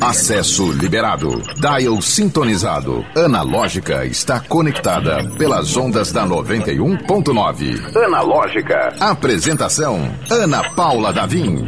[0.00, 1.42] Acesso liberado.
[1.56, 3.04] Dial sintonizado.
[3.16, 7.96] Analógica está conectada pelas ondas da 91.9.
[8.04, 8.94] Analógica.
[9.00, 10.00] Apresentação:
[10.30, 11.64] Ana Paula Davim.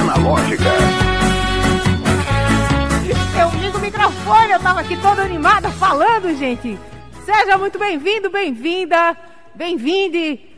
[0.00, 0.64] Analógica.
[3.40, 6.78] Eu ligo o microfone, eu tava aqui toda animada falando, gente.
[7.24, 9.16] Seja muito bem-vindo, bem-vinda,
[9.54, 10.55] bem-vinde.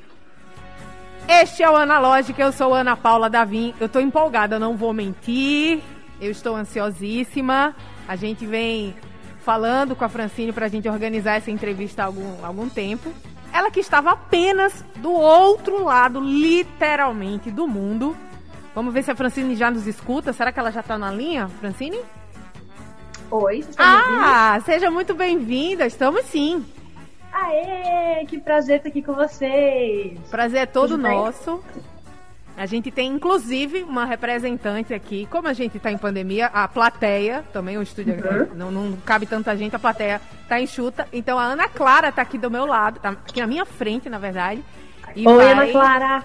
[1.30, 3.74] Este é o Analógica, eu sou Ana Paula Davim.
[3.78, 5.82] Eu tô empolgada, não vou mentir.
[6.18, 7.76] Eu estou ansiosíssima.
[8.08, 8.96] A gente vem
[9.44, 13.12] falando com a Francine pra gente organizar essa entrevista há algum, algum tempo.
[13.52, 18.16] Ela que estava apenas do outro lado, literalmente, do mundo.
[18.74, 20.32] Vamos ver se a Francine já nos escuta.
[20.32, 22.00] Será que ela já tá na linha, Francine?
[23.30, 25.84] Oi, você está Ah, seja muito bem-vinda.
[25.86, 26.64] Estamos sim.
[27.44, 30.18] Aê, que prazer estar aqui com vocês.
[30.30, 31.62] Prazer é todo Tudo nosso.
[31.74, 31.82] Bem?
[32.56, 35.26] A gente tem, inclusive, uma representante aqui.
[35.30, 38.48] Como a gente está em pandemia, a plateia, também o estúdio uhum.
[38.56, 41.06] não, não, cabe tanta gente, a plateia está enxuta.
[41.12, 44.18] Então a Ana Clara está aqui do meu lado, tá aqui na minha frente, na
[44.18, 44.64] verdade.
[45.14, 45.52] E Oi, vai...
[45.52, 46.24] Ana Clara!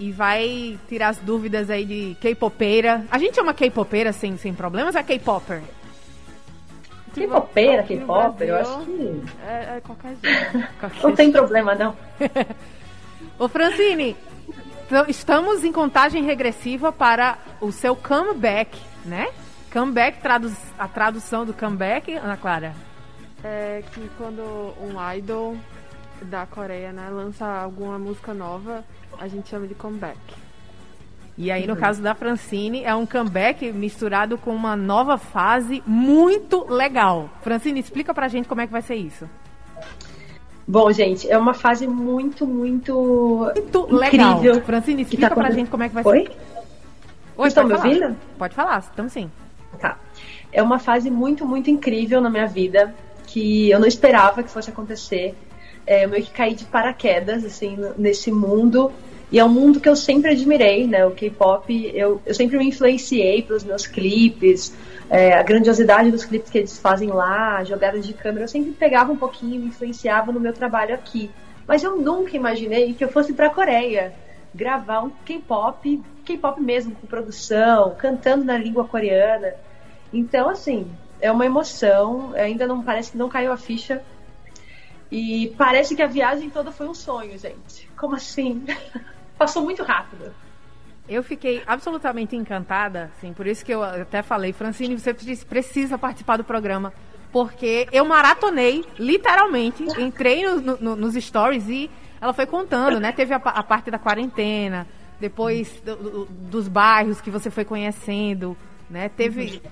[0.00, 3.04] e vai tirar as dúvidas aí de K-popeira.
[3.10, 5.60] A gente chama K-popeira sem, sem problemas é K-popper?
[7.14, 9.22] K-popera, K-popper, eu acho que.
[9.46, 10.68] É, é qualquer jeito.
[10.78, 11.96] Qualquer não tem problema, não.
[13.38, 14.16] Ô, Francine,
[14.86, 19.28] então, estamos em contagem regressiva para o seu comeback, né?
[19.72, 22.74] Comeback, traduz, a tradução do comeback, Ana Clara?
[23.44, 24.42] É que quando
[24.80, 25.56] um idol
[26.22, 28.84] da Coreia, né, lança alguma música nova,
[29.18, 30.18] a gente chama de comeback.
[31.42, 31.80] E aí, no uhum.
[31.80, 37.30] caso da Francine, é um comeback misturado com uma nova fase muito legal.
[37.40, 39.26] Francine, explica pra gente como é que vai ser isso.
[40.68, 43.50] Bom, gente, é uma fase muito, muito.
[43.54, 44.60] Muito incrível legal.
[44.66, 46.24] Francine, explica tá pra gente como é que vai Oi?
[46.24, 46.36] ser.
[47.38, 48.14] Oi, estão me ouvindo?
[48.36, 49.30] Pode falar, estamos sim.
[49.80, 49.96] Tá.
[50.52, 52.94] É uma fase muito, muito incrível na minha vida
[53.26, 55.34] que eu não esperava que fosse acontecer.
[55.86, 58.92] É, eu meio que caí de paraquedas, assim, nesse mundo
[59.32, 61.06] e é um mundo que eu sempre admirei, né?
[61.06, 64.74] O K-pop, eu, eu sempre me influenciei pelos meus clipes,
[65.08, 69.12] é, a grandiosidade dos clipes que eles fazem lá, jogadas de câmera, eu sempre pegava
[69.12, 71.30] um pouquinho, me influenciava no meu trabalho aqui.
[71.66, 74.12] Mas eu nunca imaginei que eu fosse para Coreia
[74.52, 79.54] gravar um K-pop, K-pop mesmo, com produção, cantando na língua coreana.
[80.12, 84.02] Então, assim, é uma emoção, ainda não parece que não caiu a ficha.
[85.10, 87.88] E parece que a viagem toda foi um sonho, gente.
[87.96, 88.64] Como assim?
[89.40, 90.34] passou muito rápido.
[91.08, 96.36] Eu fiquei absolutamente encantada, assim, por isso que eu até falei, Francine, você precisa participar
[96.36, 96.92] do programa,
[97.32, 101.90] porque eu maratonei, literalmente, entrei no, no, nos stories e
[102.20, 103.12] ela foi contando, né?
[103.12, 104.86] Teve a, a parte da quarentena,
[105.18, 108.54] depois do, do, dos bairros que você foi conhecendo,
[108.90, 109.08] né?
[109.08, 109.62] Teve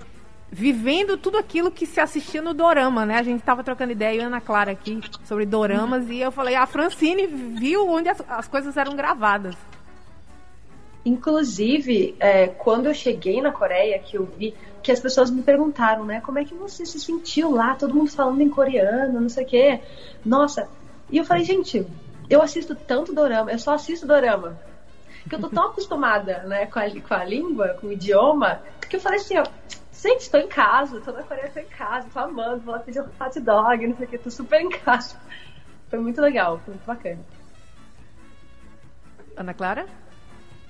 [0.51, 3.17] vivendo tudo aquilo que se assistia no dorama, né?
[3.17, 6.55] A gente estava trocando ideia, eu e Ana Clara aqui, sobre doramas, e eu falei,
[6.55, 9.55] a Francine viu onde as, as coisas eram gravadas.
[11.05, 16.03] Inclusive, é, quando eu cheguei na Coreia, que eu vi que as pessoas me perguntaram,
[16.05, 19.43] né, como é que você se sentiu lá, todo mundo falando em coreano, não sei
[19.43, 19.79] o quê.
[20.25, 20.67] Nossa,
[21.09, 21.85] e eu falei, gente,
[22.29, 24.59] eu assisto tanto dorama, eu só assisto dorama.
[25.27, 28.95] Que eu tô tão acostumada, né, com a, com a língua, com o idioma, que
[28.95, 29.43] eu falei assim, ó,
[30.01, 33.01] Gente, estou em casa, tô na Coreia, estou em casa, tô amando, vou lá pedir
[33.01, 35.17] um hot dog, não sei o que, tô super em casa.
[35.89, 37.19] Foi muito legal, foi muito bacana.
[39.35, 39.85] Ana Clara?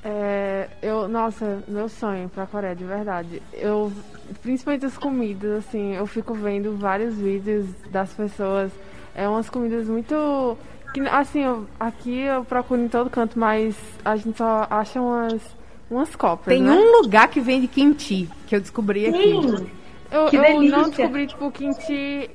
[0.03, 3.43] É, eu, nossa, meu sonho pra Coreia, de verdade.
[3.53, 3.93] Eu,
[4.41, 8.71] principalmente as comidas, assim, eu fico vendo vários vídeos das pessoas.
[9.13, 10.57] É umas comidas muito.
[10.91, 15.58] Que, assim, eu, aqui eu procuro em todo canto, mas a gente só acha umas
[15.89, 16.53] Umas copas.
[16.53, 16.71] Tem né?
[16.71, 19.31] um lugar que vende kimchi, que eu descobri aqui.
[20.11, 22.29] Eu, eu não descobri, tipo, kimchi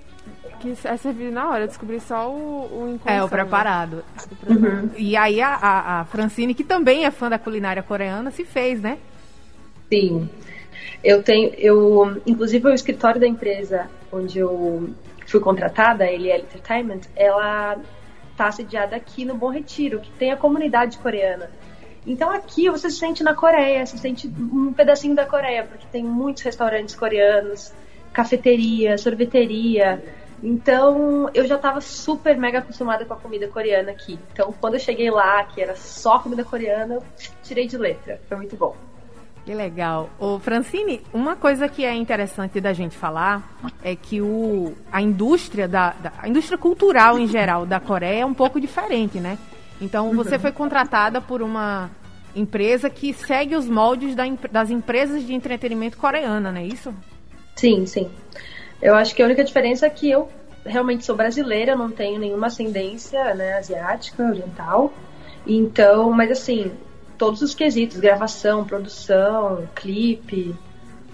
[0.60, 1.64] que é servido na hora.
[1.64, 4.02] Eu descobri só o, o É, o preparado.
[4.48, 4.90] Uhum.
[4.96, 8.80] E aí a, a, a, Francine, que também é fã da culinária coreana, se fez,
[8.80, 8.98] né?
[9.92, 10.28] Sim.
[11.02, 14.88] Eu tenho, eu, inclusive o escritório da empresa onde eu
[15.26, 17.76] fui contratada, a LL Entertainment, ela
[18.30, 21.50] está sediada aqui no Bom Retiro, que tem a comunidade coreana.
[22.06, 26.04] Então aqui você se sente na Coreia, se sente um pedacinho da Coreia, porque tem
[26.04, 27.72] muitos restaurantes coreanos,
[28.12, 30.02] cafeteria, sorveteria.
[30.42, 34.18] Então eu já estava super mega acostumada com a comida coreana aqui.
[34.32, 37.02] Então quando eu cheguei lá, que era só comida coreana, eu
[37.42, 38.20] tirei de letra.
[38.28, 38.76] Foi muito bom.
[39.44, 40.08] Que legal.
[40.18, 45.68] Ô, Francine, uma coisa que é interessante da gente falar é que o, a indústria
[45.68, 49.36] da, da a indústria cultural em geral da Coreia é um pouco diferente, né?
[49.80, 51.90] Então você foi contratada por uma
[52.34, 56.92] empresa que segue os moldes da, das empresas de entretenimento coreana, não é isso?
[57.54, 58.10] Sim, sim.
[58.82, 60.28] Eu acho que a única diferença é que eu
[60.64, 64.92] realmente sou brasileira, não tenho nenhuma ascendência né, asiática, oriental.
[65.46, 66.72] Então, mas assim,
[67.18, 70.54] todos os quesitos, gravação, produção, clipe,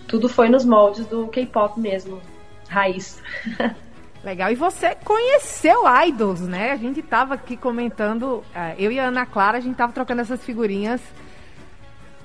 [0.07, 2.21] tudo foi nos moldes do K-pop mesmo,
[2.69, 3.21] raiz.
[4.23, 4.51] Legal.
[4.53, 6.73] E você conheceu Idols, né?
[6.73, 10.21] A gente tava aqui comentando, é, eu e a Ana Clara, a gente tava trocando
[10.21, 11.01] essas figurinhas.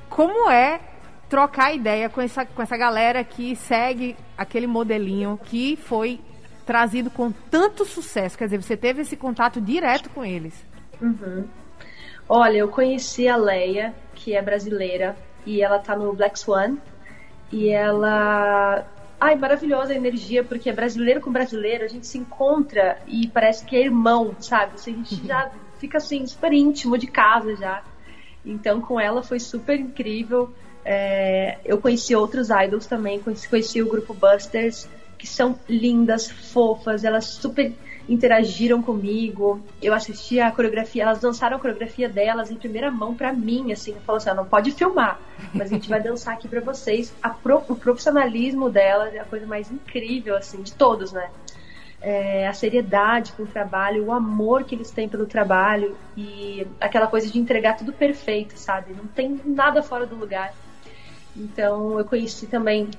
[0.09, 0.79] Como é
[1.29, 6.19] trocar ideia com essa, com essa galera que segue aquele modelinho que foi
[6.65, 8.37] trazido com tanto sucesso?
[8.37, 10.65] Quer dizer, você teve esse contato direto com eles.
[11.01, 11.47] Uhum.
[12.27, 15.15] Olha, eu conheci a Leia, que é brasileira,
[15.45, 16.77] e ela tá no Black Swan.
[17.51, 18.85] E ela.
[19.19, 23.65] Ai, maravilhosa a energia, porque é brasileiro com brasileiro, a gente se encontra e parece
[23.65, 24.75] que é irmão, sabe?
[24.75, 27.83] Assim, a gente já fica assim, super íntimo de casa já.
[28.45, 30.53] Então, com ela foi super incrível.
[30.83, 37.03] É, eu conheci outros idols também, conheci, conheci o grupo Busters, que são lindas, fofas,
[37.03, 37.73] elas super
[38.07, 39.59] interagiram comigo.
[39.81, 43.95] Eu assisti a coreografia, elas dançaram a coreografia delas em primeira mão para mim, assim,
[44.05, 45.19] falou assim, ah, não pode filmar,
[45.53, 47.13] mas a gente vai dançar aqui para vocês.
[47.41, 51.29] Pro, o profissionalismo delas é a coisa mais incrível, assim, de todos, né?
[52.01, 57.07] É, a seriedade com o trabalho, o amor que eles têm pelo trabalho e aquela
[57.07, 58.93] coisa de entregar tudo perfeito, sabe?
[58.93, 60.53] Não tem nada fora do lugar.
[61.35, 62.89] Então eu conheci também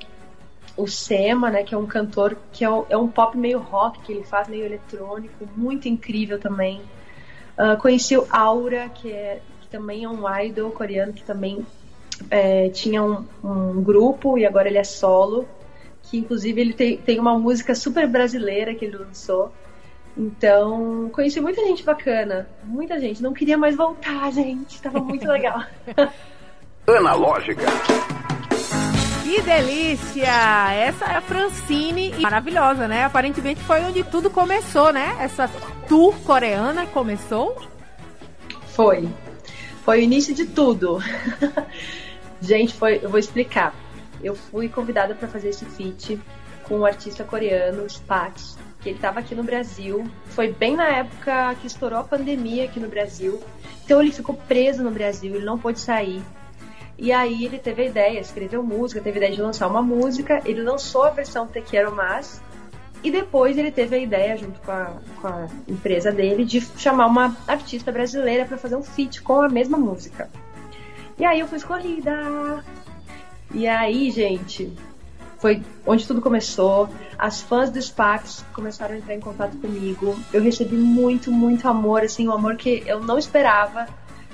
[0.77, 4.01] o Sema, né, que é um cantor que é um, é um, pop meio rock,
[4.01, 6.81] que ele faz meio eletrônico, muito incrível também.
[7.59, 11.67] Uh, conheci o Aura, que, é, que também é um idol coreano, que também
[12.31, 15.49] é, tinha um, um, grupo e agora ele é solo,
[16.03, 19.51] que inclusive ele tem, tem uma música super brasileira que ele lançou.
[20.17, 23.23] Então, conheci muita gente bacana, muita gente.
[23.23, 24.81] Não queria mais voltar, gente.
[24.81, 25.63] Tava muito legal.
[26.87, 27.65] Analógica.
[29.27, 30.73] Que delícia!
[30.73, 33.03] Essa é a Francine, maravilhosa, né?
[33.03, 35.17] Aparentemente foi onde tudo começou, né?
[35.19, 35.51] Essa
[35.89, 37.61] tour coreana começou?
[38.69, 39.09] Foi.
[39.85, 41.03] Foi o início de tudo.
[42.41, 43.75] Gente, foi, eu vou explicar.
[44.23, 46.21] Eu fui convidada para fazer esse feat
[46.63, 48.41] com um artista coreano, Spat,
[48.81, 50.09] que ele estava aqui no Brasil.
[50.27, 53.43] Foi bem na época que estourou a pandemia aqui no Brasil.
[53.85, 56.23] Então ele ficou preso no Brasil, ele não pôde sair.
[56.99, 60.41] E aí ele teve a ideia, escreveu música, teve a ideia de lançar uma música,
[60.45, 62.41] ele lançou a versão Te Quero Mais,
[63.03, 67.07] e depois ele teve a ideia, junto com a, com a empresa dele, de chamar
[67.07, 70.29] uma artista brasileira para fazer um feat com a mesma música.
[71.19, 72.65] E aí eu fui escolhida.
[73.55, 74.73] E aí, gente,
[75.39, 76.89] foi onde tudo começou.
[77.19, 80.19] As fãs do Spax começaram a entrar em contato comigo.
[80.33, 83.87] Eu recebi muito, muito amor, assim, um amor que eu não esperava.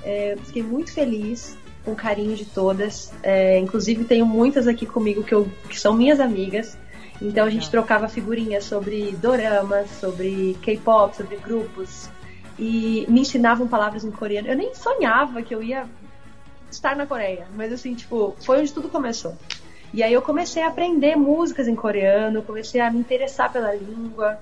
[0.03, 3.13] É, fiquei muito feliz com carinho de todas.
[3.23, 6.77] É, inclusive tenho muitas aqui comigo que, eu, que são minhas amigas.
[7.21, 12.09] Então a gente trocava figurinhas sobre doramas, sobre K-pop, sobre grupos.
[12.59, 14.49] E me ensinavam palavras em coreano.
[14.49, 15.87] Eu nem sonhava que eu ia
[16.71, 17.47] estar na Coreia.
[17.55, 19.37] Mas assim, tipo, foi onde tudo começou.
[19.95, 24.39] E aí eu comecei a aprender músicas em coreano, comecei a me interessar pela língua.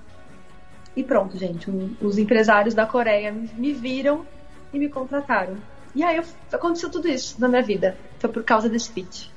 [0.95, 1.69] E pronto, gente.
[1.69, 4.25] Um, os empresários da Coreia me viram
[4.73, 5.57] e me contrataram.
[5.93, 7.97] E aí aconteceu tudo isso na minha vida.
[8.19, 9.27] Foi por causa desse pitch.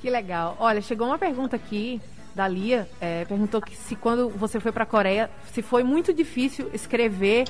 [0.00, 0.56] Que legal.
[0.60, 2.00] Olha, chegou uma pergunta aqui
[2.34, 2.86] da Lia.
[3.00, 7.46] É, perguntou que se quando você foi para a Coreia, se foi muito difícil escrever,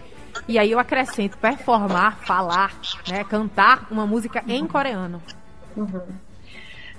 [0.47, 2.79] e aí eu acrescento, performar, falar,
[3.09, 4.55] né, cantar uma música uhum.
[4.55, 5.21] em coreano.
[5.77, 6.03] Uhum.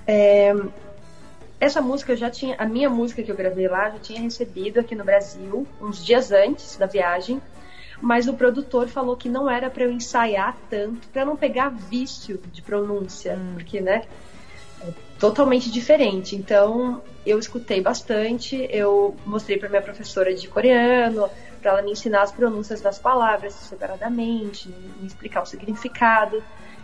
[0.06, 0.54] É,
[1.60, 4.22] essa música eu já tinha, a minha música que eu gravei lá, eu já tinha
[4.22, 7.42] recebido aqui no Brasil, uns dias antes da viagem
[8.02, 12.40] mas o produtor falou que não era para eu ensaiar tanto, para não pegar vício
[12.52, 13.54] de pronúncia, hum.
[13.56, 14.06] porque, né,
[14.82, 16.36] é totalmente diferente.
[16.36, 21.30] Então, eu escutei bastante, eu mostrei para minha professora de coreano,
[21.62, 26.44] para ela me ensinar as pronúncias das palavras separadamente, me explicar o significado.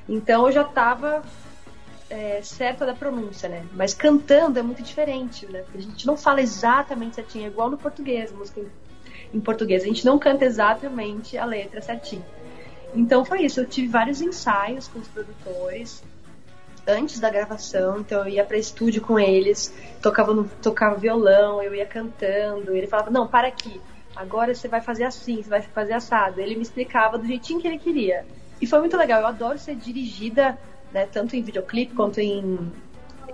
[0.09, 1.21] Então, eu já estava
[2.09, 3.65] é, certa da pronúncia, né?
[3.73, 5.63] Mas cantando é muito diferente, né?
[5.73, 8.61] A gente não fala exatamente certinho, é igual no português, música
[9.33, 9.83] em português.
[9.83, 12.23] A gente não canta exatamente a letra certinho.
[12.95, 13.59] Então foi isso.
[13.59, 16.03] Eu tive vários ensaios com os produtores
[16.87, 17.99] antes da gravação.
[17.99, 22.75] Então eu ia para estúdio com eles, tocava, no, tocava violão, eu ia cantando.
[22.75, 23.81] Ele falava: Não, para aqui.
[24.15, 26.39] Agora você vai fazer assim, você vai fazer assado.
[26.39, 28.25] Ele me explicava do jeitinho que ele queria.
[28.61, 29.21] E foi muito legal.
[29.21, 30.57] Eu adoro ser dirigida,
[30.91, 32.71] né, tanto em videoclipe quanto em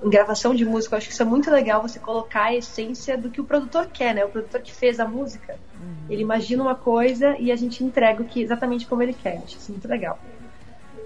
[0.03, 3.17] em gravação de música, eu acho que isso é muito legal você colocar a essência
[3.17, 4.25] do que o produtor quer, né?
[4.25, 5.95] O produtor que fez a música, uhum.
[6.09, 9.41] ele imagina uma coisa e a gente entrega o que exatamente como ele quer.
[9.43, 10.19] Acho isso muito legal.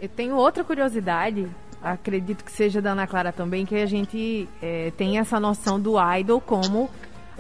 [0.01, 1.47] Eu tenho outra curiosidade,
[1.81, 5.95] acredito que seja da Ana Clara também, que a gente é, tem essa noção do
[6.17, 6.89] idol como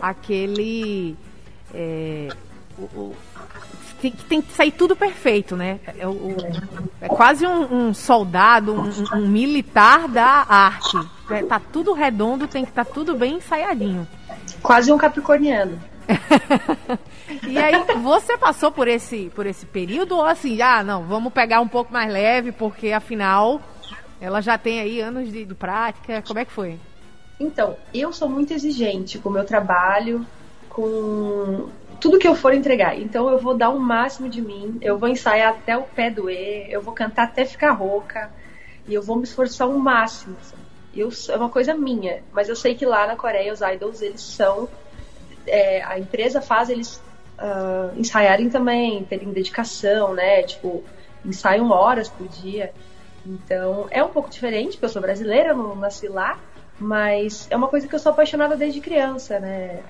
[0.01, 1.15] aquele.
[1.73, 2.29] É,
[2.77, 3.15] o, o,
[4.01, 5.79] tem, tem que sair tudo perfeito, né?
[5.97, 6.35] É, o,
[6.99, 10.97] é quase um, um soldado, um, um, militar da arte.
[11.29, 14.07] É, tá tudo redondo, tem que estar tá tudo bem ensaiadinho.
[14.61, 15.79] Quase um capricorniano.
[17.47, 21.61] e aí, você passou por esse, por esse período ou assim, ah, não, vamos pegar
[21.61, 23.61] um pouco mais leve, porque afinal
[24.19, 26.21] ela já tem aí anos de, de prática.
[26.25, 26.79] Como é que foi?
[27.39, 30.25] Então, eu sou muito exigente com o meu trabalho,
[30.69, 32.99] com tudo que eu for entregar.
[32.99, 36.67] Então eu vou dar o máximo de mim, eu vou ensaiar até o pé doer,
[36.69, 38.29] eu vou cantar até ficar rouca
[38.87, 40.35] e eu vou me esforçar o máximo.
[40.95, 44.21] Eu, é uma coisa minha, mas eu sei que lá na Coreia os idols eles
[44.21, 44.69] são
[45.47, 47.01] é, a empresa faz eles
[47.39, 50.43] uh, ensaiarem também, terem dedicação, né?
[50.43, 50.83] Tipo,
[51.25, 52.71] ensaiam horas por dia.
[53.25, 56.37] Então é um pouco diferente, porque eu sou brasileira, não nasci lá,
[56.79, 59.81] mas é uma coisa que eu sou apaixonada desde criança, né?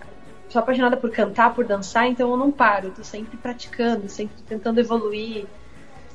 [0.53, 4.35] sou apaixonada por cantar, por dançar, então eu não paro, eu tô sempre praticando, sempre
[4.47, 5.45] tentando evoluir.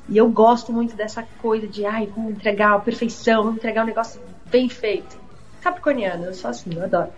[0.07, 3.87] E eu gosto muito dessa coisa de, ai, vamos entregar a perfeição, vamos entregar um
[3.87, 4.19] negócio
[4.51, 5.17] bem feito.
[5.61, 7.09] Capricorniano, eu sou assim, eu adoro.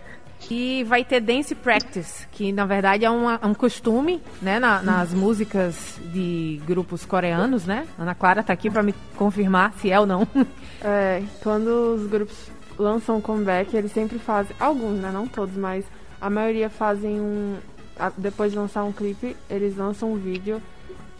[0.50, 4.82] E vai ter dance practice, que na verdade é um, é um costume, né, na,
[4.82, 7.86] nas músicas de grupos coreanos, né?
[7.98, 10.26] Ana Clara tá aqui para me confirmar se é ou não.
[10.84, 15.84] É, quando os grupos lançam comeback, eles sempre fazem, alguns, né, não todos, mas
[16.20, 17.56] a maioria fazem um.
[18.18, 20.60] Depois de lançar um clipe, eles lançam um vídeo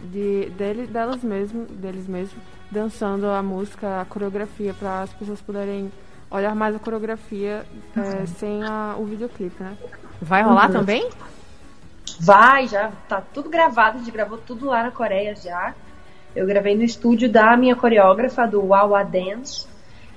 [0.01, 2.43] de, dele, delas mesmo, deles mesmos,
[2.73, 5.91] dançando a música, a coreografia, para as pessoas poderem
[6.29, 7.63] olhar mais a coreografia
[7.95, 9.77] é, sem a, o videoclipe, né?
[10.19, 10.73] Vai rolar uhum.
[10.73, 11.09] também?
[12.19, 15.73] Vai, já tá tudo gravado, a gente gravou tudo lá na Coreia já.
[16.35, 19.67] Eu gravei no estúdio da minha coreógrafa, do Wawa Dance.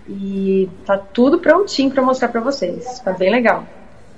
[0.08, 3.00] E tá tudo prontinho para mostrar para vocês.
[3.00, 3.66] Tá bem legal.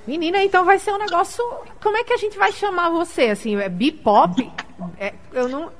[0.07, 1.42] Menina, então vai ser um negócio.
[1.83, 3.30] Como é que a gente vai chamar você?
[3.30, 4.50] Assim, é B-pop?
[4.99, 5.70] É, eu não.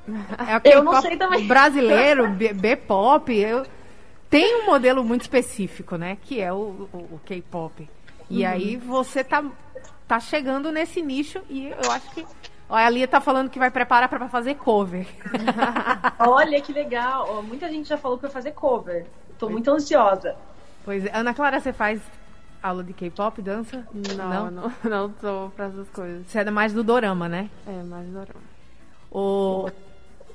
[0.65, 1.47] É eu não sei também.
[1.47, 3.35] Brasileiro, B-pop.
[3.35, 3.65] Eu
[4.31, 6.19] tem um modelo muito específico, né?
[6.23, 7.89] Que é o, o, o K-pop.
[8.29, 8.51] E uhum.
[8.51, 9.43] aí você tá,
[10.07, 12.27] tá chegando nesse nicho e eu acho que.
[12.69, 15.07] Olha, a Lia tá falando que vai preparar para fazer cover.
[16.21, 17.43] Olha que legal.
[17.43, 19.07] Muita gente já falou que vai fazer cover.
[19.39, 20.37] Tô muito ansiosa.
[20.85, 21.11] Pois é.
[21.15, 21.99] Ana Clara, você faz
[22.63, 23.87] aula de K-pop, dança?
[23.95, 26.27] Não, não, não, não tô pra essas coisas.
[26.27, 27.49] Você é mais do dorama, né?
[27.67, 28.58] É, mais do dorama.
[29.11, 29.69] O,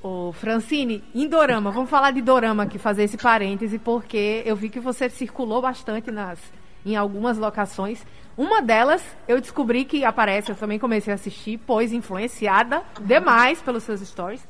[0.02, 4.70] o Francine, em dorama, vamos falar de dorama aqui, fazer esse parêntese, porque eu vi
[4.70, 6.40] que você circulou bastante nas,
[6.86, 8.06] em algumas locações.
[8.38, 13.84] Uma delas, eu descobri que aparece, eu também comecei a assistir, pois influenciada demais pelos
[13.84, 14.46] seus stories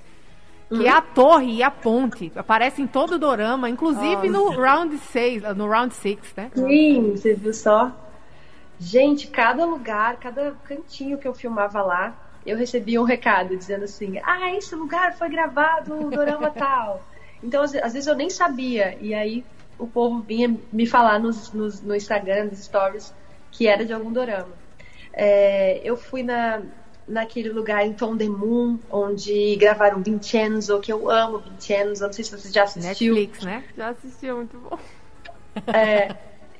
[0.69, 2.31] que é a torre e a ponte.
[2.35, 6.51] Aparece em todo o dorama, inclusive no round 6, no round 6, né?
[6.53, 7.91] Sim, você viu só?
[8.79, 12.13] Gente, cada lugar, cada cantinho que eu filmava lá,
[12.45, 17.03] eu recebia um recado dizendo assim: "Ah, esse lugar foi gravado no dorama tal".
[17.41, 19.45] Então, às, vezes eu nem sabia, e aí
[19.77, 23.13] o povo vinha me falar nos, nos, no Instagram, nos stories,
[23.51, 24.55] que era de algum dorama.
[25.11, 26.63] É, eu fui na,
[27.07, 27.95] naquele lugar em
[28.29, 33.13] Moon, onde gravaram Vincenzo, que eu amo Vincenzo, não sei se você já assistiu.
[33.13, 33.63] Netflix, né?
[33.75, 34.77] Já assisti, é muito bom.
[35.71, 36.15] É,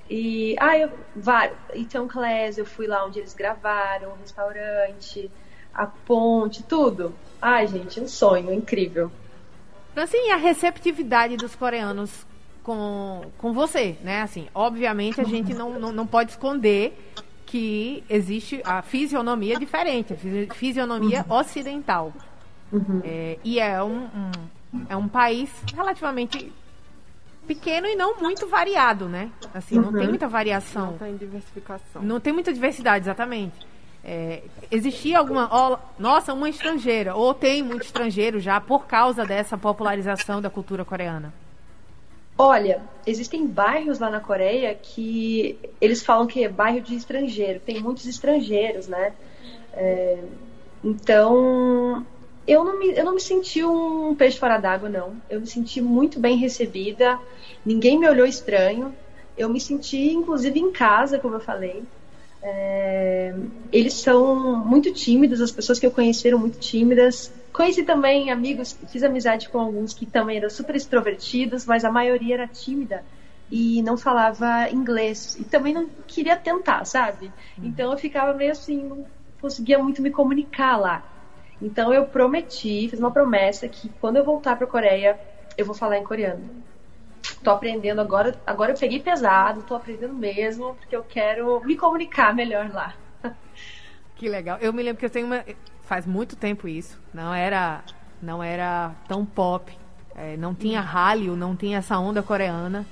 [0.10, 1.58] e, ah, eu, vários.
[1.74, 5.32] Então, Class, eu fui lá onde eles gravaram, o restaurante,
[5.74, 7.14] a ponte, tudo.
[7.42, 9.12] Ai, gente, um sonho incrível.
[9.96, 12.26] Assim, a receptividade dos coreanos
[12.64, 14.22] com, com você, né?
[14.22, 16.98] Assim, obviamente a gente não, não, não pode esconder
[17.46, 21.36] que existe a fisionomia diferente, a fisionomia uhum.
[21.38, 22.14] ocidental.
[22.72, 23.02] Uhum.
[23.04, 24.06] É, e é um,
[24.74, 26.52] um, é um país relativamente
[27.46, 29.30] pequeno e não muito variado, né?
[29.54, 29.84] Assim, uhum.
[29.84, 30.10] não tem uhum.
[30.10, 30.92] muita variação.
[30.92, 32.02] Não tem diversificação.
[32.02, 33.73] Não tem muita diversidade, exatamente.
[34.04, 35.50] É, existia alguma.
[35.52, 40.84] Oh, nossa, uma estrangeira, ou tem muito estrangeiro já por causa dessa popularização da cultura
[40.84, 41.34] coreana?
[42.38, 47.80] Olha, existem bairros lá na Coreia que eles falam que é bairro de estrangeiro, tem
[47.80, 49.14] muitos estrangeiros, né?
[49.74, 50.18] É,
[50.84, 52.06] então,
[52.46, 55.16] eu não, me, eu não me senti um peixe fora d'água, não.
[55.30, 57.20] Eu me senti muito bem recebida,
[57.66, 58.94] ninguém me olhou estranho.
[59.38, 61.84] Eu me senti, inclusive, em casa, como eu falei.
[62.44, 63.34] É,
[63.72, 67.32] eles são muito tímidos, as pessoas que eu conheci eram muito tímidas.
[67.54, 72.34] Conheci também amigos, fiz amizade com alguns que também eram super extrovertidos, mas a maioria
[72.36, 73.04] era tímida
[73.50, 75.36] e não falava inglês.
[75.36, 77.28] E também não queria tentar, sabe?
[77.58, 77.66] Uhum.
[77.66, 79.06] Então eu ficava meio assim, não
[79.40, 81.04] conseguia muito me comunicar lá.
[81.62, 85.18] Então eu prometi, fiz uma promessa que quando eu voltar para a Coreia,
[85.58, 86.50] eu vou falar em coreano.
[87.44, 92.34] Tô aprendendo agora, agora eu peguei pesado, tô aprendendo mesmo, porque eu quero me comunicar
[92.34, 92.94] melhor lá.
[94.16, 94.58] Que legal.
[94.62, 95.44] Eu me lembro que eu tenho uma.
[95.82, 97.02] Faz muito tempo isso.
[97.14, 97.84] Não era,
[98.22, 99.76] não era tão pop.
[100.16, 100.86] É, não tinha uhum.
[100.86, 102.86] Hallyu, não tinha essa onda coreana.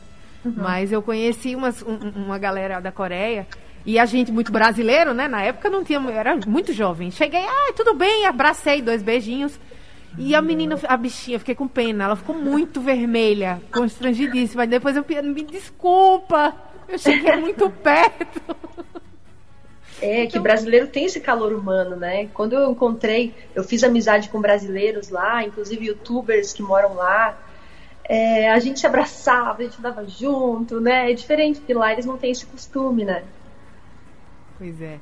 [0.44, 0.56] Uhum.
[0.58, 3.48] Mas eu conheci umas, um, uma galera da Coreia.
[3.86, 5.28] E a gente, muito brasileiro, né?
[5.28, 6.00] Na época não tinha.
[6.12, 7.12] Era muito jovem.
[7.12, 9.60] Cheguei, ah, tudo bem, abracei, dois beijinhos.
[10.18, 12.04] E a menina, a bichinha, fiquei com pena.
[12.04, 14.68] Ela ficou muito vermelha, constrangidíssima.
[14.68, 16.56] Depois eu me desculpa,
[16.88, 18.42] eu cheguei muito perto.
[20.02, 22.28] É, que brasileiro tem esse calor humano, né?
[22.34, 27.38] Quando eu encontrei, eu fiz amizade com brasileiros lá, inclusive youtubers que moram lá.
[28.04, 31.12] É, a gente se abraçava, a gente andava junto, né?
[31.12, 33.24] É diferente, porque lá eles não têm esse costume, né?
[34.58, 35.00] Pois é.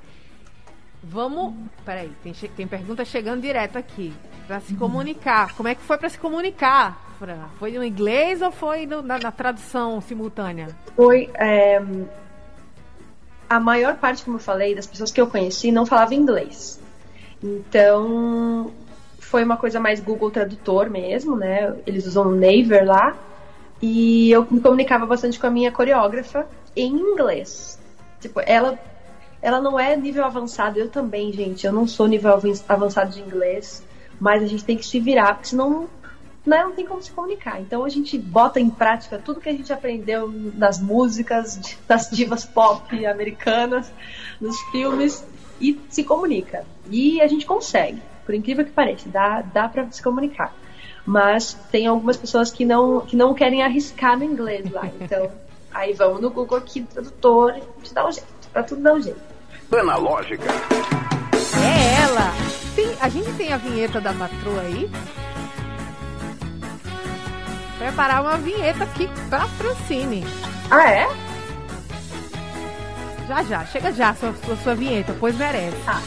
[1.02, 1.54] Vamos.
[1.86, 4.14] Peraí, tem, tem pergunta chegando direto aqui.
[4.50, 5.54] Pra se comunicar.
[5.54, 7.00] Como é que foi para se comunicar?
[7.60, 10.76] Foi no inglês ou foi no, na, na, tradução simultânea?
[10.96, 11.30] Foi.
[11.36, 11.80] É,
[13.48, 16.80] a maior parte, como eu falei, das pessoas que eu conheci não falava inglês.
[17.44, 18.72] Então,
[19.20, 21.76] foi uma coisa mais Google Tradutor mesmo, né?
[21.86, 23.16] Eles usam o Naver lá.
[23.80, 27.78] E eu me comunicava bastante com a minha coreógrafa em inglês.
[28.20, 28.80] Tipo, ela
[29.44, 31.68] ela não é nível avançado, eu também, gente.
[31.68, 32.34] Eu não sou nível
[32.68, 33.84] avançado de inglês,
[34.20, 35.88] mas a gente tem que se virar, porque senão
[36.46, 37.62] né, não tem como se comunicar.
[37.62, 42.46] Então a gente bota em prática tudo que a gente aprendeu nas músicas, das divas
[42.46, 43.92] pop americanas,
[44.40, 45.24] nos filmes,
[45.62, 46.66] e se comunica.
[46.90, 50.54] E a gente consegue, por incrível que pareça, dá, dá para se comunicar.
[51.06, 54.88] Mas tem algumas pessoas que não, que não querem arriscar no inglês lá.
[55.00, 55.32] Então,
[55.72, 58.28] aí vamos no Google aqui, tradutor, te dá um jeito.
[58.52, 59.20] Pra tudo dar um jeito.
[59.72, 60.50] Analógica.
[61.56, 62.49] É ela.
[63.00, 64.90] A gente tem a vinheta da patroa aí.
[67.78, 70.26] Preparar uma vinheta aqui pra Francine.
[70.70, 71.08] Ah, é?
[73.28, 73.66] Já, já.
[73.68, 75.78] Chega já, sua, sua, sua vinheta, pois merece.
[75.88, 76.02] Ah.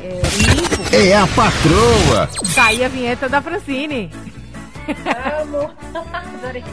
[0.00, 0.94] É, limpo.
[0.94, 2.28] É a patroa.
[2.54, 4.10] Tá aí a vinheta da Francine.
[5.42, 5.70] Amo.
[6.12, 6.64] Adorei.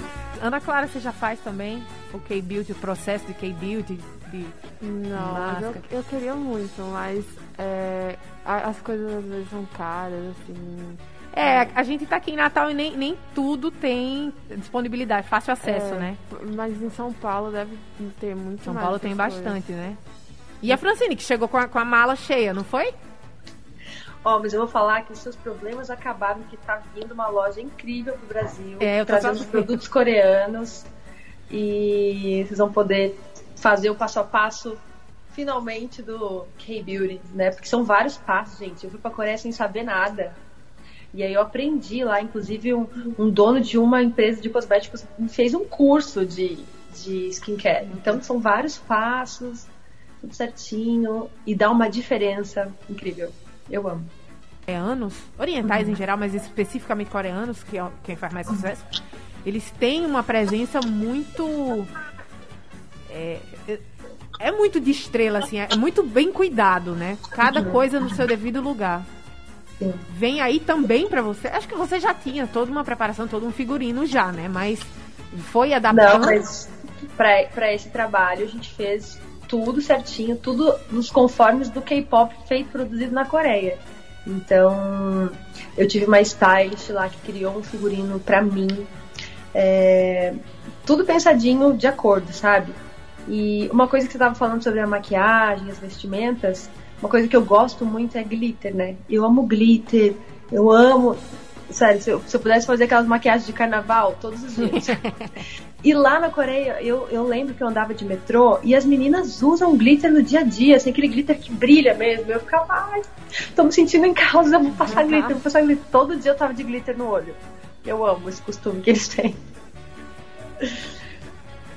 [0.42, 1.82] Ana Clara, você já faz também
[2.14, 4.00] o K-Beauty, o processo de K-Beauty?
[4.30, 4.46] De
[4.82, 7.24] Não, eu, eu, queria muito, mas
[7.58, 10.98] é, as coisas às vezes são caras, assim.
[11.36, 15.96] É, a gente tá aqui em Natal e nem, nem tudo tem disponibilidade, fácil acesso,
[15.96, 16.18] é, né?
[16.56, 17.76] Mas em São Paulo deve
[18.20, 19.76] ter muito São Paulo tem bastante, coisas.
[19.76, 19.98] né?
[20.62, 22.94] E a Francine, que chegou com a, com a mala cheia, não foi?
[24.24, 27.28] Ó, oh, mas eu vou falar que os seus problemas acabaram que tá vindo uma
[27.28, 30.86] loja incrível pro Brasil, é, eu trazendo produtos coreanos
[31.52, 33.20] e vocês vão poder
[33.56, 34.78] fazer o passo a passo
[35.34, 37.52] finalmente do K-Beauty, né?
[37.52, 38.84] Porque são vários passos, gente.
[38.84, 40.34] Eu fui pra Coreia sem saber nada.
[41.14, 42.88] E aí eu aprendi lá, inclusive um,
[43.20, 46.58] um dono de uma empresa de cosméticos me fez um curso de,
[47.04, 47.88] de skincare.
[47.94, 49.68] Então são vários passos,
[50.20, 53.32] tudo certinho, e dá uma diferença incrível.
[53.70, 54.06] Eu amo.
[54.66, 55.94] Coreanos, orientais uhum.
[55.94, 58.84] em geral, mas especificamente coreanos, que é quem faz mais sucesso,
[59.46, 61.86] eles têm uma presença muito.
[63.10, 63.40] É,
[64.44, 67.18] é muito de estrela, assim, é muito bem cuidado, né?
[67.32, 69.06] Cada coisa no seu devido lugar.
[69.80, 69.94] Sim.
[70.10, 71.48] Vem aí também para você.
[71.48, 74.50] Acho que você já tinha toda uma preparação, todo um figurino já, né?
[74.50, 74.82] Mas
[75.52, 76.20] foi adaptando.
[76.20, 76.70] Não, mas
[77.16, 83.14] para esse trabalho a gente fez tudo certinho, tudo nos conformes do K-pop feito produzido
[83.14, 83.78] na Coreia.
[84.28, 85.32] Então,
[85.78, 88.86] eu tive uma stylist lá que criou um figurino para mim.
[89.56, 90.34] É,
[90.86, 92.74] tudo pensadinho de acordo, sabe?
[93.28, 97.36] E uma coisa que você estava falando sobre a maquiagem, as vestimentas, uma coisa que
[97.36, 98.96] eu gosto muito é glitter, né?
[99.10, 100.16] Eu amo glitter,
[100.52, 101.18] eu amo.
[101.70, 104.88] Sério, se eu, se eu pudesse fazer aquelas maquiagens de carnaval todos os dias.
[105.84, 109.44] E lá na Coreia, eu, eu lembro que eu andava de metrô e as meninas
[109.44, 112.32] usam glitter no dia a dia, assim, aquele glitter que brilha mesmo.
[112.32, 113.02] Eu ficava, ai,
[113.54, 115.84] tô me sentindo em casa, vou passar glitter, vou passar glitter.
[115.92, 117.36] Todo dia eu tava de glitter no olho.
[117.86, 119.36] Eu amo esse costume que eles têm.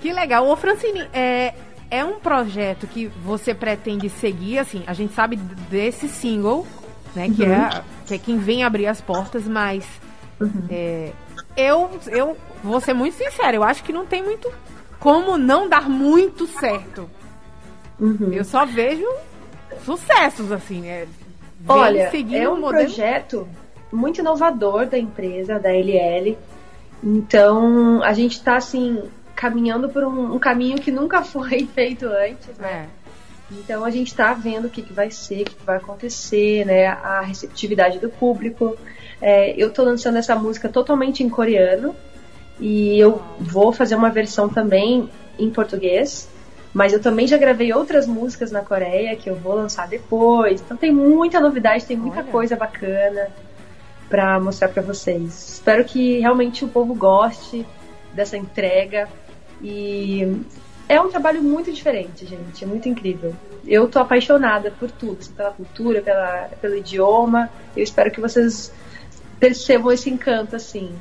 [0.07, 0.47] Que legal.
[0.47, 1.53] Ô, Francine, é,
[1.91, 6.65] é um projeto que você pretende seguir, assim, a gente sabe desse single,
[7.13, 7.55] né, que, é, uhum.
[7.55, 9.85] é, que é quem vem abrir as portas, mas
[10.41, 10.63] uhum.
[10.71, 11.11] é,
[11.57, 14.49] eu, eu vou ser muito sincera, eu acho que não tem muito
[15.01, 17.11] como não dar muito certo.
[17.99, 18.33] Uhum.
[18.33, 19.09] Eu só vejo
[19.85, 20.87] sucessos, assim.
[20.87, 21.09] É,
[21.67, 22.85] Olha, é um, um modelo...
[22.85, 23.49] projeto
[23.93, 26.39] muito inovador da empresa, da LL.
[27.03, 29.03] Então, a gente está assim,
[29.37, 32.89] caminhando por um, um, caminho que nunca foi feito antes, né?
[32.93, 33.07] É.
[33.53, 36.65] Então a gente está vendo o que, que vai ser, o que, que vai acontecer,
[36.67, 36.87] né?
[36.87, 38.77] A receptividade do público.
[39.21, 41.95] É, eu tô lançando essa música totalmente em coreano
[42.59, 46.29] e eu vou fazer uma versão também em português.
[46.75, 50.61] Mas eu também já gravei outras músicas na Coreia que eu vou lançar depois.
[50.61, 52.31] Então tem muita novidade, tem muita Olha.
[52.31, 53.29] coisa bacana
[54.11, 55.55] pra mostrar pra vocês.
[55.55, 57.65] Espero que realmente o povo goste
[58.13, 59.09] dessa entrega
[59.63, 60.43] e
[60.89, 63.35] é um trabalho muito diferente, gente, é muito incrível.
[63.67, 67.51] Eu tô apaixonada por tudo, assim, pela cultura, pela, pelo idioma.
[67.77, 68.73] Eu espero que vocês
[69.41, 70.95] percebam esse encanto assim.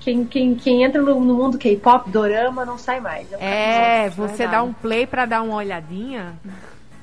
[0.00, 3.26] Quem, quem, quem entra no, mundo K-pop, dorama, não sai mais.
[3.32, 4.28] É, capizão.
[4.28, 6.34] você dá um play pra dar uma olhadinha.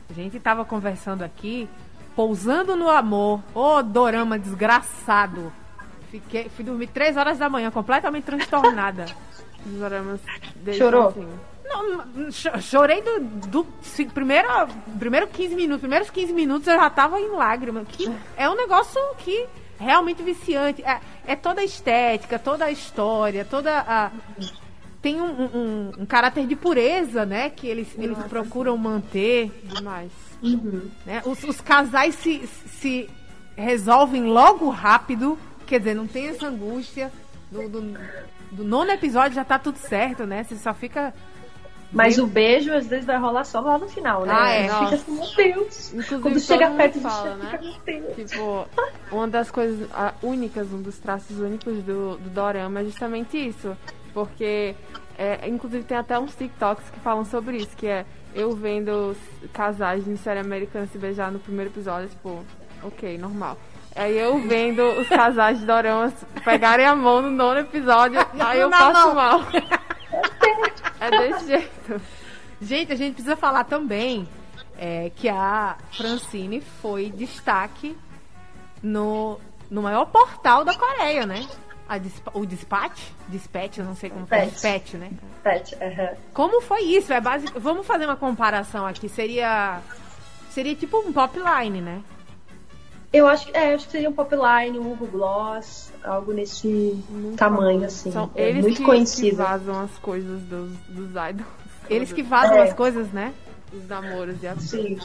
[0.10, 1.68] A gente tava conversando aqui,
[2.16, 3.42] pousando no amor.
[3.54, 5.52] Ô, dorama desgraçado.
[6.10, 9.06] Fiquei, fui dormir três horas da manhã, completamente transtornada.
[9.66, 10.20] Doramas
[10.78, 11.08] Chorou?
[11.10, 11.28] assim.
[11.66, 13.66] Não, cho- chorei do, do
[14.14, 14.48] primeiro,
[15.00, 15.82] primeiro 15 minutos.
[15.82, 17.88] Primeiros 15 minutos eu já tava em lágrimas.
[17.88, 19.48] Que é um negócio que
[19.80, 20.84] realmente viciante.
[20.84, 24.12] É, é toda a estética, toda a história, toda a.
[25.02, 27.50] Tem um, um- um- caráter de pureza, né?
[27.50, 29.52] Que eles, eles Nossa, procuram manter.
[29.64, 30.12] Demais.
[30.42, 30.90] Uhum.
[31.06, 31.22] Né?
[31.26, 32.46] Os, os casais se,
[32.80, 33.10] se
[33.56, 35.38] resolvem logo rápido.
[35.66, 37.12] Quer dizer, não tem essa angústia.
[37.52, 37.98] Do, do,
[38.54, 40.44] do nono episódio já tá tudo certo, né?
[40.44, 41.14] Você só fica.
[41.92, 44.34] Mas o beijo às vezes vai rolar só lá no final, né?
[44.36, 44.64] Ah, é.
[44.64, 45.94] Fica assim, meu Deus.
[45.94, 47.60] Inclusive, Quando chega perto fala, disso, né?
[47.62, 48.32] fica, meu Deus.
[48.32, 48.68] Tipo,
[49.12, 49.88] uma das coisas
[50.24, 53.78] únicas, um dos traços únicos do, do Dorama é justamente isso.
[54.12, 54.76] Porque,
[55.18, 59.16] é, inclusive, tem até uns TikToks que falam sobre isso, que é eu vendo
[59.52, 62.44] casais de série americana se beijar no primeiro episódio, tipo,
[62.84, 63.58] ok, normal.
[63.96, 66.12] Aí eu vendo os casais de Dorama
[66.44, 69.16] pegarem a mão no nono episódio, aí eu Na passo mão.
[69.16, 69.42] mal.
[71.00, 72.02] É desse jeito.
[72.62, 74.26] Gente, a gente precisa falar também
[74.78, 77.98] é, que a Francine foi destaque
[78.82, 79.38] no,
[79.70, 81.46] no maior portal da Coreia, né?
[81.90, 83.02] A Dispa- o Dispatch?
[83.28, 84.46] Dispatch, eu não sei como fala.
[84.46, 84.92] Dispatch.
[84.92, 85.12] Dispatch, né?
[85.44, 86.10] Pet, aham.
[86.34, 87.12] Como foi isso?
[87.12, 87.52] É basic...
[87.60, 89.10] Vamos fazer uma comparação aqui.
[89.10, 89.82] Seria.
[90.50, 92.02] Seria tipo um pop line, né?
[93.14, 96.68] Eu acho, que- é, acho que seria um Popline, um Hugo Gloss, algo nesse
[97.10, 97.86] Muito tamanho, famoso.
[97.86, 98.12] assim.
[98.12, 99.30] São é eles muito que, conhecido.
[99.30, 101.48] que vazam as coisas dos, dos idols.
[101.90, 102.64] Eles que vazam É.
[102.64, 103.34] as coisas, né?
[103.72, 104.98] Os namoros e as Sim.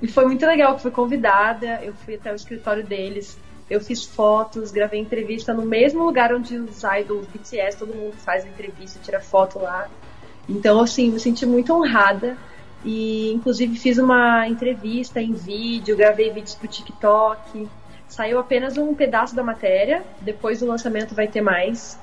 [0.00, 3.36] E foi muito legal, que fui convidada, eu fui até o escritório deles,
[3.68, 8.46] eu fiz fotos, gravei entrevista no mesmo lugar onde os idols BTS, todo mundo faz
[8.46, 9.88] entrevista, tira foto lá.
[10.48, 12.36] Então, assim, me senti muito honrada.
[12.84, 17.68] E, inclusive, fiz uma entrevista em vídeo, gravei vídeos pro TikTok.
[18.08, 20.02] Saiu apenas um pedaço da matéria.
[20.20, 21.98] Depois do lançamento vai ter mais.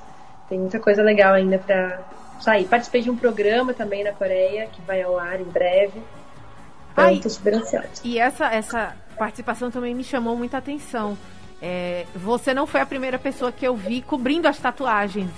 [0.49, 1.99] Tem muita coisa legal ainda pra
[2.39, 2.65] sair.
[2.65, 6.01] Participei de um programa também na Coreia, que vai ao ar em breve.
[6.91, 7.19] Então, Ai.
[7.19, 7.87] tô super ansiosa.
[8.03, 11.17] E essa, essa participação também me chamou muita atenção.
[11.61, 15.31] É, você não foi a primeira pessoa que eu vi cobrindo as tatuagens.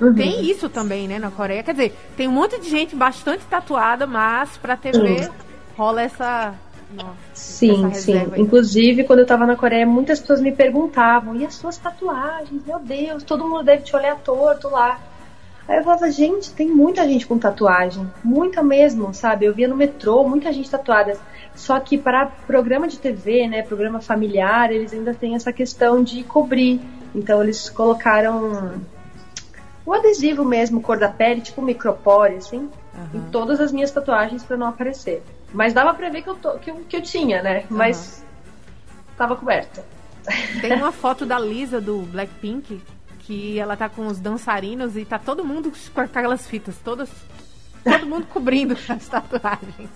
[0.00, 0.14] Uhum.
[0.14, 1.62] Tem isso também, né, na Coreia.
[1.62, 5.30] Quer dizer, tem um monte de gente bastante tatuada, mas pra TV Sim.
[5.76, 6.54] rola essa.
[6.92, 7.16] Nossa.
[7.32, 8.18] Sim, essa sim.
[8.18, 8.40] aí.
[8.40, 12.62] Inclusive, quando eu tava na Coreia, muitas pessoas me perguntavam: e as suas tatuagens?
[12.66, 15.00] Meu Deus, todo mundo deve te olhar torto lá.
[15.66, 18.08] Aí eu falava: gente, tem muita gente com tatuagem.
[18.22, 19.46] Muita mesmo, sabe?
[19.46, 21.18] Eu via no metrô, muita gente tatuada.
[21.54, 26.22] Só que para programa de TV, né, programa familiar, eles ainda têm essa questão de
[26.22, 26.80] cobrir.
[27.14, 28.74] Então, eles colocaram
[29.86, 32.68] o adesivo mesmo, cor da pele, tipo micropore, assim
[33.14, 35.22] em todas as minhas tatuagens pra não aparecer.
[35.52, 37.64] Mas dava pra ver que eu, tô- que eu, que eu tinha, né?
[37.70, 38.24] Mas
[39.18, 39.84] tava coberta.
[40.62, 42.80] Tem uma foto da Lisa do Blackpink
[43.20, 47.10] que ela tá com os dançarinos e tá todo mundo com aquelas fitas, todas.
[47.84, 49.90] Todo mundo cobrindo as tatuagens.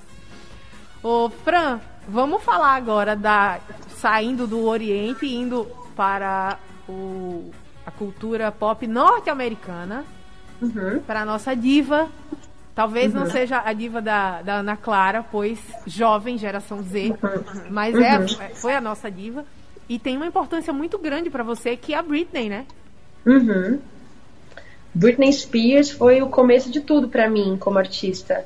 [1.02, 3.60] Ô, Fran, vamos falar agora da.
[3.96, 7.50] saindo do Oriente e indo para o,
[7.90, 10.04] a cultura pop norte-americana,
[10.62, 11.00] Uhum.
[11.06, 12.08] para a nossa diva.
[12.74, 17.14] Talvez não seja a diva da, da Ana Clara, pois jovem, geração Z,
[17.68, 19.44] mas é, a- foi a nossa diva.
[19.88, 22.64] E tem uma importância muito grande pra você, que é a Britney, né?
[23.26, 23.78] Uhum.
[24.94, 28.44] Britney Spears foi o começo de tudo pra mim como artista.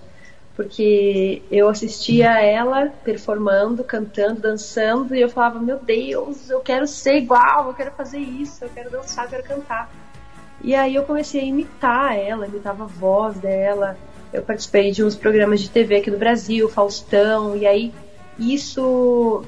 [0.56, 7.16] Porque eu assistia ela performando, cantando, dançando, e eu falava, meu Deus, eu quero ser
[7.16, 9.90] igual, eu quero fazer isso, eu quero dançar, eu quero cantar.
[10.62, 13.98] E aí eu comecei a imitar ela, imitava a voz dela.
[14.32, 17.92] Eu participei de uns programas de TV aqui no Brasil, Faustão, e aí
[18.38, 19.44] isso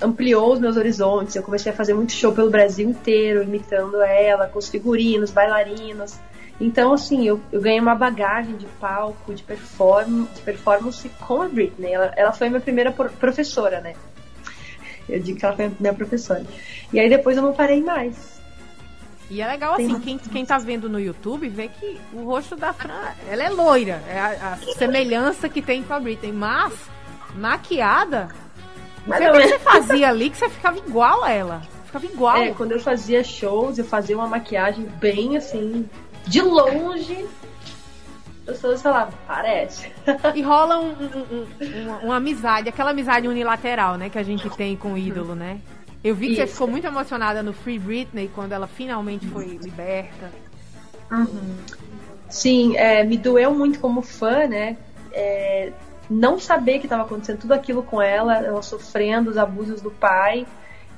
[0.00, 1.34] ampliou os meus horizontes.
[1.34, 6.18] Eu comecei a fazer muito show pelo Brasil inteiro, imitando ela, com os figurinos, bailarinos.
[6.60, 11.48] Então, assim, eu, eu ganhei uma bagagem de palco, de, perform, de performance com a
[11.48, 11.92] Britney.
[11.92, 13.94] Ela, ela foi minha primeira professora, né?
[15.08, 16.44] Eu digo que ela foi minha professora.
[16.92, 18.36] E aí depois eu não parei mais.
[19.28, 22.72] E é legal assim, quem, quem tá vendo no YouTube vê que o rosto da
[22.72, 24.02] Fran, ela é loira.
[24.08, 26.32] É a, a semelhança que tem com a Britney.
[26.32, 26.72] Mas,
[27.34, 28.28] maquiada,
[29.14, 31.62] sei o que você fazia ali que você ficava igual a ela.
[31.86, 32.36] Ficava igual.
[32.36, 35.88] É, quando eu fazia shows, eu fazia uma maquiagem bem assim,
[36.26, 37.26] de longe.
[38.46, 39.90] As pessoas falavam, parece.
[40.34, 44.48] E rola um, um, um, uma, uma amizade, aquela amizade unilateral, né, que a gente
[44.50, 45.60] tem com o ídolo, né?
[46.04, 46.42] Eu vi que Isso.
[46.42, 50.30] você ficou muito emocionada no Free Britney quando ela finalmente foi liberta.
[52.28, 54.76] Sim, é, me doeu muito como fã, né?
[55.12, 55.72] É,
[56.08, 60.46] não saber que estava acontecendo tudo aquilo com ela, ela sofrendo os abusos do pai.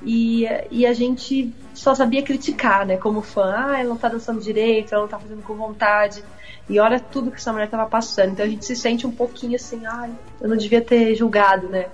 [0.02, 2.96] E, e a gente só sabia criticar, né?
[2.96, 6.22] Como fã, ah, ela não tá dançando direito, ela não tá fazendo com vontade.
[6.68, 8.32] E olha tudo que essa mulher tava passando.
[8.32, 11.86] Então a gente se sente um pouquinho assim, ai, eu não devia ter julgado, né?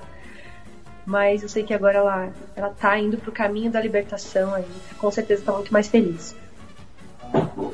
[1.06, 4.64] Mas eu sei que agora ela, ela tá indo pro caminho da libertação aí.
[4.98, 6.34] Com certeza tá muito mais feliz.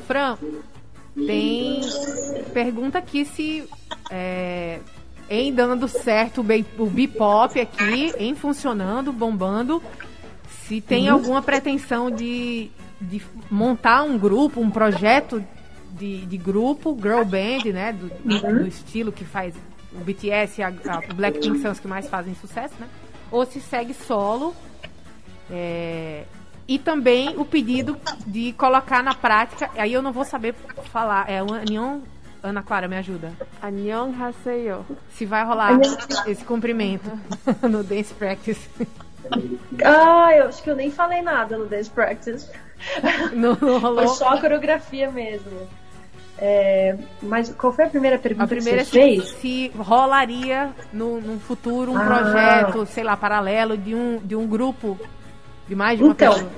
[0.05, 0.37] Fran,
[1.15, 1.81] tem
[2.53, 3.67] pergunta aqui se
[4.09, 4.79] é,
[5.29, 9.81] em dando certo o o Bipop aqui, em funcionando, bombando,
[10.71, 15.43] se tem alguma pretensão de, de montar um grupo, um projeto
[15.91, 17.91] de, de grupo, girl band, né?
[17.91, 18.07] Do,
[18.61, 19.53] do estilo que faz
[19.91, 22.87] o BTS e a, a Blackpink são os que mais fazem sucesso, né?
[23.29, 24.55] Ou se segue solo.
[25.49, 26.23] É,
[26.65, 30.55] e também o pedido de colocar na prática, aí eu não vou saber
[30.89, 31.99] falar, é o Anion,
[32.41, 33.33] Ana Clara, me ajuda.
[33.61, 34.85] Annyeong Haseyo.
[35.13, 35.79] Se vai rolar
[36.25, 37.11] esse cumprimento
[37.69, 38.69] no Dance Practice.
[39.83, 42.49] Ah, eu acho que eu nem falei nada no Dance Practice.
[43.33, 44.07] Não, não Foi rolou.
[44.07, 45.67] só a coreografia mesmo.
[46.37, 49.27] É, mas qual foi a primeira pergunta A primeira é que você fez?
[49.29, 52.03] se, se rolaria no, num futuro um Ah.
[52.05, 54.99] projeto, sei lá, paralelo de um, de um grupo
[55.67, 56.51] de mais de uma Então, pessoa.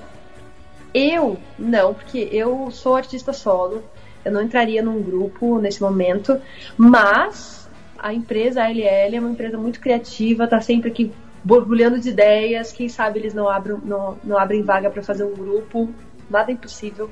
[0.94, 3.84] Eu, não, porque eu sou artista solo.
[4.24, 6.40] Eu não entraria num grupo nesse momento.
[6.78, 7.68] Mas
[8.00, 11.12] a empresa a LL é uma empresa muito criativa, tá sempre aqui
[11.44, 12.72] borbulhando de ideias.
[12.72, 15.90] Quem sabe eles não abrem, não, não abrem vaga para fazer um grupo.
[16.30, 17.10] Nada é impossível.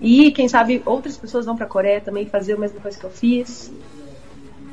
[0.00, 3.10] E quem sabe outras pessoas vão pra Coreia também fazer a mesma coisa que eu
[3.10, 3.72] fiz.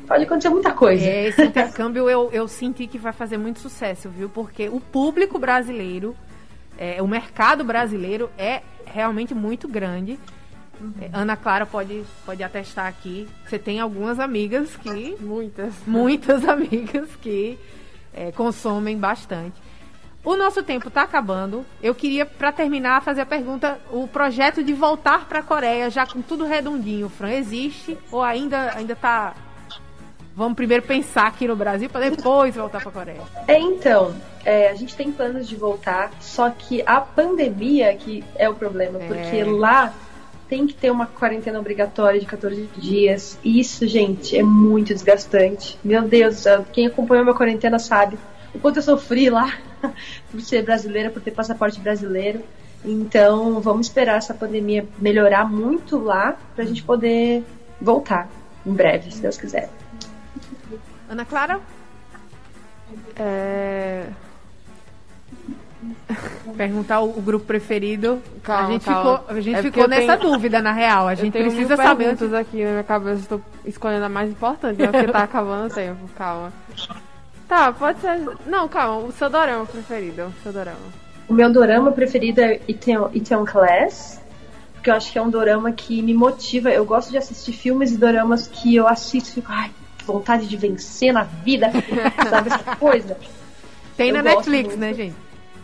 [0.06, 1.04] Pode acontecer muita coisa.
[1.04, 4.28] É, esse intercâmbio eu, eu senti que vai fazer muito sucesso, viu?
[4.28, 6.16] Porque o público brasileiro,
[6.76, 10.18] é, o mercado brasileiro é realmente muito grande.
[11.00, 13.28] É, Ana Clara pode, pode atestar aqui.
[13.46, 15.16] Você tem algumas amigas que.
[15.20, 15.72] Muitas.
[15.86, 17.58] Muitas amigas que
[18.14, 19.60] é, consomem bastante.
[20.24, 21.66] O nosso tempo está acabando.
[21.82, 26.06] Eu queria, para terminar, fazer a pergunta: o projeto de voltar para a Coreia, já
[26.06, 29.34] com tudo redondinho, Fran, existe ou ainda ainda tá?
[30.34, 33.20] Vamos primeiro pensar aqui no Brasil para depois voltar para a Coreia.
[33.46, 38.48] É, então, é, a gente tem planos de voltar, só que a pandemia que é
[38.48, 39.06] o problema, É.
[39.06, 39.92] porque lá
[40.52, 43.38] tem que ter uma quarentena obrigatória de 14 dias.
[43.42, 45.78] E isso, gente, é muito desgastante.
[45.82, 48.18] Meu Deus, do céu, quem acompanhou minha quarentena sabe
[48.54, 49.56] o quanto eu sofri lá
[50.30, 52.42] por ser brasileira, por ter passaporte brasileiro.
[52.84, 57.42] Então, vamos esperar essa pandemia melhorar muito lá pra gente poder
[57.80, 58.28] voltar
[58.66, 59.70] em breve, se Deus quiser.
[61.08, 61.62] Ana Clara,
[63.16, 64.04] É...
[66.56, 68.20] perguntar o, o grupo preferido.
[68.42, 69.18] Calma, a gente calma.
[69.18, 71.08] ficou, a gente É ficou eu nessa tenho- dúvida, na real.
[71.08, 72.04] A Eu gente tenho precisa mil saber.
[72.04, 74.88] perguntas aqui na minha cabeça, estou escolhendo a mais importante, né?
[74.90, 76.52] Porque tá acabando o tempo, calma.
[77.48, 78.18] Tá, pode ser.
[78.46, 80.24] Não, calma, o seu dorama preferido.
[80.26, 80.78] O seu dorama.
[81.28, 84.20] O meu dorama preferido é Itaewon Itaewon Class,
[84.74, 86.70] porque eu acho que é um dorama que me motiva.
[86.70, 90.48] Eu gosto de assistir filmes e doramas que eu assisto e fico, ai, que vontade
[90.48, 91.70] de vencer na vida,
[92.28, 93.16] sabe essa coisa?
[93.96, 94.80] Tem Eu na Netflix, muito.
[94.80, 95.14] né, gente?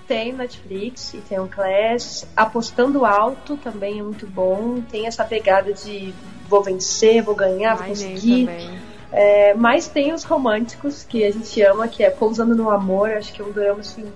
[0.08, 6.14] Tem Netflix, Itaewon Class, Apostando Alto também é muito bom, tem essa pegada de
[6.48, 8.48] vou vencer, vou ganhar, vou conseguir.
[9.12, 13.32] É, mas tem os românticos que a gente ama, que é Pousando no Amor, acho
[13.32, 14.10] que é um drama assim,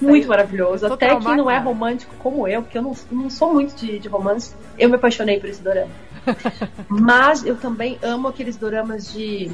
[0.00, 0.86] muito maravilhoso.
[0.86, 4.08] Até quem não é romântico como eu, porque eu não, não sou muito de, de
[4.08, 5.90] romance, eu me apaixonei por esse dorama.
[6.88, 9.50] mas eu também amo aqueles doramas de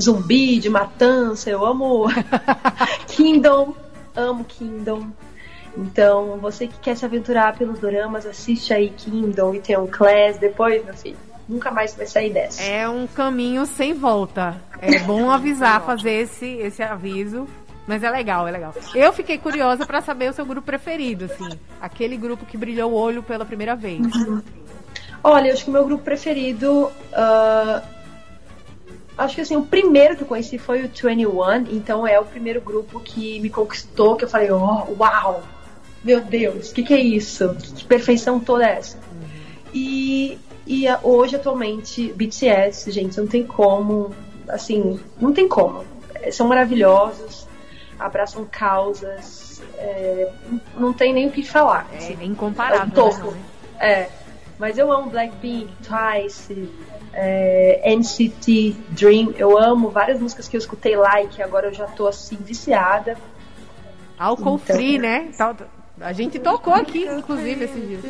[0.00, 2.06] zumbi, de matança, eu amo
[3.08, 3.74] Kingdom,
[4.16, 5.10] amo Kingdom.
[5.76, 10.38] Então, você que quer se aventurar pelos doramas, assiste aí Kingdom e tem um Class
[10.38, 11.18] depois, meu filho.
[11.48, 12.62] Nunca mais vai sair dessa.
[12.62, 14.60] É um caminho sem volta.
[14.80, 17.46] É bom avisar, fazer esse, esse aviso.
[17.86, 18.74] Mas é legal, é legal.
[18.94, 21.48] Eu fiquei curiosa pra saber o seu grupo preferido, assim.
[21.80, 24.00] Aquele grupo que brilhou o olho pela primeira vez.
[25.22, 26.90] Olha, eu acho que o meu grupo preferido.
[27.12, 27.82] ah,
[29.16, 32.60] acho que assim, o primeiro que eu conheci foi o 21, então é o primeiro
[32.60, 35.42] grupo que me conquistou, que eu falei, oh, uau,
[36.04, 37.54] meu Deus, o que, que é isso?
[37.54, 38.98] Que perfeição toda é essa?
[39.72, 44.14] E, e hoje, atualmente, BTS, gente, não tem como,
[44.48, 45.84] assim, não tem como.
[46.14, 47.46] É, são maravilhosos,
[47.98, 50.30] abraçam causas, é,
[50.76, 51.88] não tem nem o que falar.
[51.92, 52.84] É, assim, é incomparável.
[52.84, 53.30] É, um topo.
[53.32, 53.40] Né?
[53.80, 54.08] é,
[54.58, 56.68] mas eu amo Blackpink, Twice,
[57.16, 59.32] é, NCT Dream.
[59.36, 62.36] Eu amo várias músicas que eu escutei lá e que agora eu já tô assim
[62.36, 63.16] viciada.
[64.18, 65.30] Álcool então, free, né?
[66.00, 68.02] A gente tocou aqui, inclusive, esses dias.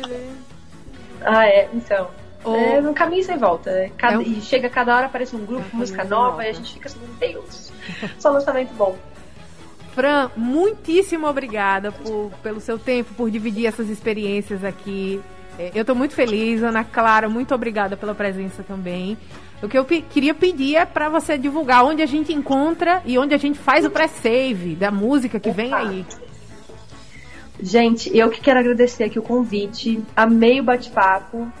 [1.21, 2.09] Ah, é, então.
[2.45, 3.69] É no caminho sem volta.
[3.69, 4.21] É cada, é um...
[4.21, 6.99] E chega cada hora, aparece um grupo, é música nova, e a gente fica assim,
[6.99, 7.71] meu Deus,
[8.19, 8.95] só lançamento bom.
[9.93, 15.21] Fran, muitíssimo obrigada por, pelo seu tempo, por dividir essas experiências aqui.
[15.57, 19.17] É, eu estou muito feliz, Ana Clara, muito obrigada pela presença também.
[19.61, 23.33] O que eu queria pedir é para você divulgar onde a gente encontra e onde
[23.33, 25.55] a gente faz o pré-save da música que Opa.
[25.55, 26.05] vem aí.
[27.59, 30.03] Gente, eu que quero agradecer aqui o convite.
[30.15, 31.51] Amei o bate-papo.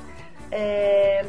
[0.51, 1.25] É...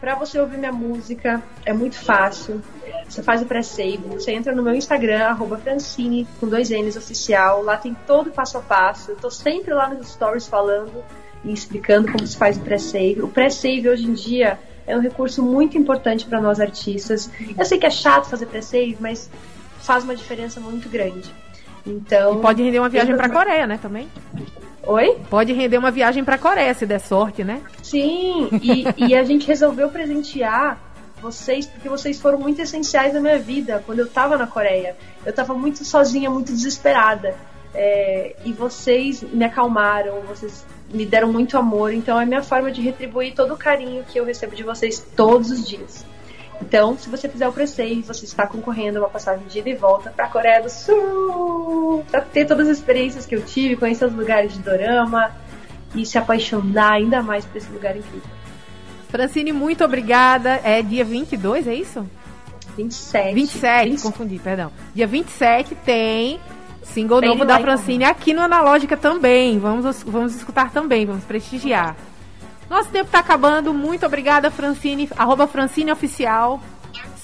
[0.00, 2.62] Para você ouvir minha música, é muito fácil.
[3.08, 7.64] Você faz o pré-save, você entra no meu Instagram, arroba Francine, com dois N's oficial.
[7.64, 9.10] Lá tem todo o passo a passo.
[9.10, 11.02] Eu tô sempre lá nos stories falando
[11.44, 13.22] e explicando como se faz o pré-save.
[13.22, 17.30] O pré-save hoje em dia é um recurso muito importante para nós artistas.
[17.56, 19.30] Eu sei que é chato fazer pré-save, mas
[19.80, 21.32] faz uma diferença muito grande.
[21.86, 22.38] Então.
[22.38, 23.78] E pode render uma viagem para a Coreia, né?
[23.80, 24.08] Também.
[24.82, 25.18] Oi?
[25.28, 27.60] Pode render uma viagem para a Coreia, se der sorte, né?
[27.82, 30.78] Sim, e, e a gente resolveu presentear
[31.20, 34.96] vocês porque vocês foram muito essenciais na minha vida quando eu estava na Coreia.
[35.24, 37.34] Eu estava muito sozinha, muito desesperada.
[37.74, 42.80] É, e vocês me acalmaram, vocês me deram muito amor, então é minha forma de
[42.80, 46.04] retribuir todo o carinho que eu recebo de vocês todos os dias.
[46.60, 49.74] Então, se você fizer o preceito, você está concorrendo a uma passagem de ida e
[49.74, 54.04] volta para a Coreia do Sul, para ter todas as experiências que eu tive, conhecer
[54.06, 55.30] os lugares de dorama
[55.94, 58.28] e se apaixonar ainda mais por esse lugar incrível.
[59.08, 60.60] Francine, muito obrigada.
[60.64, 62.06] É dia 22, é isso?
[62.76, 63.34] 27.
[63.34, 64.02] 27, 20...
[64.02, 64.70] confundi, perdão.
[64.94, 66.38] Dia 27 tem
[66.92, 69.58] single novo da Francine aqui no Analógica também.
[69.58, 71.96] Vamos, vamos escutar também, vamos prestigiar.
[72.68, 73.72] Nosso tempo está acabando.
[73.72, 75.08] Muito obrigada, Francine.
[75.16, 76.60] Arroba Francine Oficial.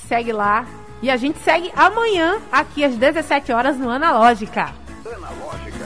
[0.09, 0.65] Segue lá.
[1.03, 4.73] E a gente segue amanhã, aqui às 17 horas, no Analógica.
[5.05, 5.85] Analógica.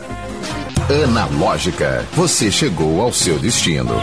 [1.04, 2.06] Analógica.
[2.12, 3.94] Você chegou ao seu destino.